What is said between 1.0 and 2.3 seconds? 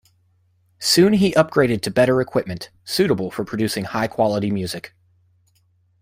he upgraded to better